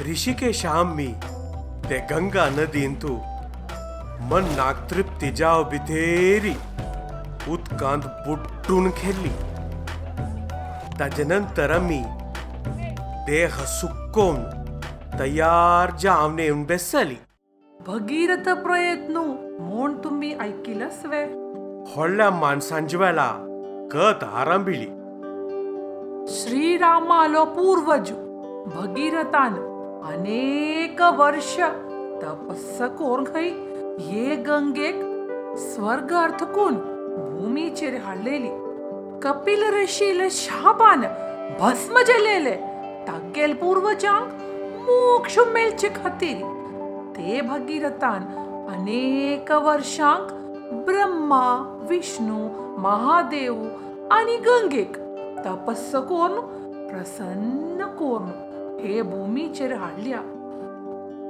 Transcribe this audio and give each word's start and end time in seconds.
ऋषिकेश 0.00 0.64
ते 1.88 1.98
गंगा 2.10 2.48
नदींतू 2.48 3.14
मन्नाक 4.30 4.86
तृप्ती 4.90 5.30
जाव 5.32 5.62
भितेरी 5.70 6.54
उदकांत 7.52 8.02
बुड्डून 8.26 8.90
खेळली 8.96 9.30
ताजे 11.00 11.24
नंतर 11.24 11.70
आम्ही 11.70 12.02
देह 13.26 13.56
सुक्कोवन 13.66 14.42
तयार 15.18 15.90
येवन 16.40 16.64
बेसली। 16.64 17.16
भगीरथ 17.86 18.48
प्रयत्न 18.64 19.16
म्हूण 19.60 19.94
तुम्ही 20.04 20.32
ऐकिलंच 20.40 21.04
वे 21.06 21.24
व्हडल्या 21.24 22.30
माणसांच्या 22.30 23.00
वेळा 23.00 23.30
कत 23.92 24.24
आरंभिली। 24.24 24.86
श्रीरामालो 26.36 27.44
पूर्वज 27.44 28.12
भगीरथान। 28.74 29.54
अनेक 30.06 31.02
वर्ष 31.02 31.56
तपस्स 32.22 32.82
कोर 32.82 33.22
खंय 33.22 33.46
ये 33.98 34.36
गंगेक 34.36 34.94
स्वर्ग 35.58 36.12
अर्थकून 36.12 36.74
भूमीचेर 37.32 37.94
हाडलेली. 38.04 38.48
कपिल 39.22 39.82
ऋषील 39.82 40.28
शापान 40.30 41.00
भस्म 41.60 42.02
जलेले 42.02 42.54
तागेल 43.08 43.54
पूर्वजांक 43.54 44.32
मोक्ष 44.80 45.38
मेलचे 45.38 45.88
खातीर. 45.88 46.36
ते 47.16 47.40
भगीरथान 47.40 48.22
अनेक 48.68 49.52
वर्षांक 49.52 50.32
ब्रह्मा 50.72 51.78
विष्णू 51.90 52.48
महादेव 52.80 53.54
आणि 54.10 54.36
गंगेक 54.36 54.96
तपस्स 55.46 55.94
कोरून 55.94 56.40
प्रसन्न 56.88 57.86
कोरून. 57.86 58.45
हे 58.80 59.02
भूमीचेर 59.02 59.72
हाडल्या. 59.72 60.18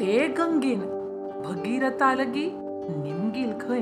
ते 0.00 0.26
गंगेन 0.38 0.80
भगीरथा 1.44 2.14
लगी 2.14 2.50
निमगील 2.88 3.52
खंय. 3.60 3.80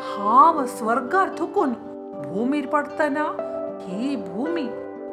हांव 0.00 0.64
स्वर्गार 0.66 1.28
थुकून 1.38 1.72
भूमीर 2.24 2.66
पडतना 2.66 3.24
ही 3.80 4.16
भूमी 4.16 4.66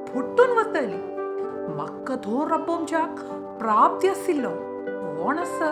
फुट्टून 0.08 0.58
वतली. 0.58 0.98
म्हाका 1.76 2.16
थोर 2.16 2.48
रपोवच्याक 2.48 3.20
प्राप्ती 3.60 4.08
आशिल्लो 4.08 4.50
कोण 5.18 5.38
आसा? 5.38 5.72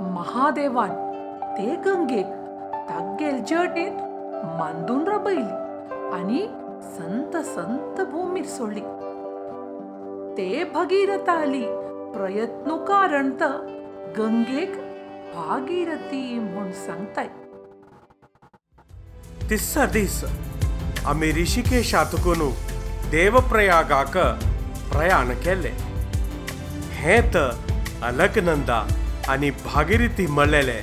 महादेवान 0.00 0.90
ते 1.58 1.74
गंगेक 1.86 2.26
तागेल 2.88 3.42
जटेन 3.42 3.94
मांदून 4.58 5.08
रबयली 5.08 5.54
आनी 6.12 6.46
संत 6.82 7.36
संत 7.36 8.00
भूमीर 8.06 8.44
सोडली. 8.44 8.82
ते 10.36 10.64
भगीरथाली. 10.64 11.64
प्रयत्न 12.14 12.76
कारण 12.88 13.30
गंगेक 14.16 14.72
भागीरथी 15.34 16.38
म्हूण 16.38 16.70
सांगताय 16.72 17.28
तिस्सा 19.50 19.84
दीस 19.86 20.22
आम्ही 21.06 21.30
ऋषिकेशातकून 21.32 22.40
देवप्रयागाक 23.10 24.16
प्रयाण 24.92 25.32
केले. 25.44 25.72
हे 27.00 27.20
तर 27.34 27.50
अलकनंदा 28.02 28.80
आणि 29.28 29.50
भागीरथी 29.64 30.26
म्हणलेले 30.26 30.80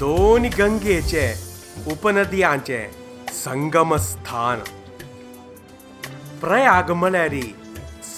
दोन 0.00 0.48
गंगेचे 0.58 1.26
उपनदयांचे 1.92 2.80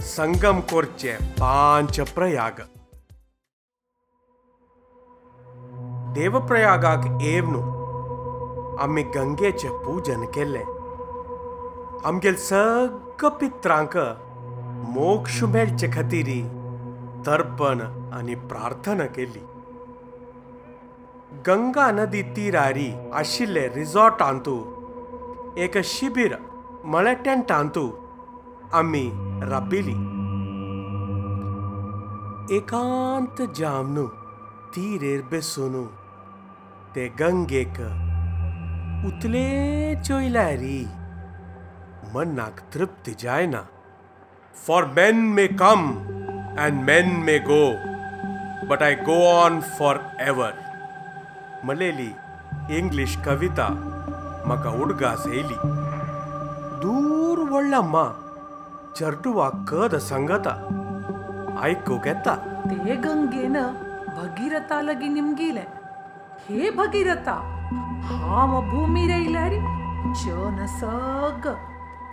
संगम 0.00 0.60
कोरचे 0.60 1.12
पाँच 1.12 2.00
प्रयाग 2.00 2.60
देवप्रयागाक 6.12 7.22
येवन 7.22 7.54
आम्ही 8.80 9.02
गंगेचे 9.02 9.68
पूजन 9.68 10.24
केले 10.24 10.81
आमगेल 12.04 12.36
सगळ्या 12.36 13.28
पित्रांक 13.30 13.96
मोक्ष 14.94 15.42
मेळचे 15.42 15.88
खातीरी 15.92 16.40
तर्पण 17.26 17.80
आणि 18.12 18.34
प्रार्थना 18.34 19.04
केली. 19.06 19.42
गंगा 21.46 21.90
नदी 21.90 22.22
तिरारी 22.36 22.90
आशिल्ले 23.14 23.66
रिझॉर्टांतू 23.74 24.56
एक 25.62 25.78
शिबीर 25.84 26.34
म्हळ्यार 26.84 27.14
टेंटांतू 27.24 27.88
आमी 28.72 29.08
राबिली 29.50 29.94
एकांत 32.56 33.42
जामनू 33.56 34.06
तीरेर 34.76 35.20
बेसून 35.30 35.84
ते 36.96 37.06
गंगेक 37.20 37.80
उतले 39.06 39.46
चोयल्यारी 42.12 42.32
मनाक 42.32 42.60
तृप्ती 42.74 43.12
जायना 43.12 43.60
for 44.66 44.84
man 44.84 45.16
may 45.16 45.46
come 45.46 45.90
and 46.58 46.84
men 46.84 47.22
may 47.24 47.38
go 47.38 47.72
but 48.68 48.82
I 48.82 48.94
go 48.94 49.44
on 49.44 49.60
forever 49.60 49.96
ever 50.20 50.52
म्हणलेली 51.64 52.14
इंग्लिश 52.70 53.16
कविता 53.16 53.68
म्हाका 54.46 54.70
उडगास 54.70 55.26
येयली 55.26 55.54
दूर 56.82 57.38
व्हडल्या 57.38 57.80
मा, 57.80 58.04
चर्टुवा 58.96 59.48
कद 59.48 59.96
सांगता। 59.96 60.50
आयकूंक 61.62 62.06
येता 62.06 62.36
ते 62.64 62.96
गंगेन 62.96 63.56
भगीरथा 64.08 64.80
लगी 64.80 65.08
निमगीले। 65.08 65.66
हे 66.48 66.70
भगीरथा 66.70 67.34
भूमी 68.70 69.06
रेयल्यार 69.06 69.50
जन 70.16 70.66
सग। 70.68 71.71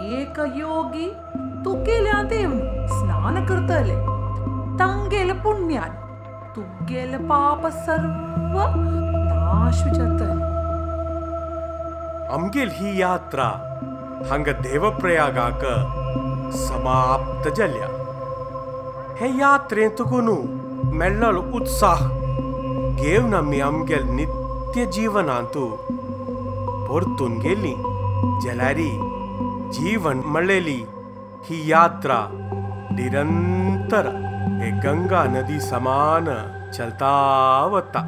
सदा 0.00 0.12
ध्यान 0.12 0.34
करचे 0.34 0.46
अनेक 0.46 0.56
योगी 0.56 1.16
तुगेल्या 1.64 2.22
देवन 2.22 2.86
स्नान 2.86 3.44
करतले. 3.44 3.96
तांगेल 4.78 5.32
पुण्यान, 5.32 5.90
तुगेल 6.56 7.16
पाप 7.16 7.66
सर्व 7.66 8.58
नाश 8.74 9.82
जातले 9.82 10.48
आमगेल 12.32 12.70
ही 12.72 13.00
यात्रा 13.00 13.44
हांगा 14.30 14.52
देवप्रयागाक 14.52 15.60
समाप्त 16.52 17.48
जाल्या. 17.56 17.88
हे 19.20 19.28
यात्रेंतकून 19.28 20.28
मेळ्ळलो 20.92 21.42
उत्साह 21.54 22.08
घेवन 22.96 23.34
आमी 23.34 23.60
आमगेल 23.60 24.04
जीवन 29.73 30.21
म्हणलेली 30.25 30.81
ही 31.45 31.61
यात्रा 31.71 32.17
निरंतर 32.97 34.07
हे 34.61 34.69
गंगा 34.83 35.23
नदी 35.23 35.59
समान 35.59 36.25
चलता 36.71 37.13
वता 37.71 38.01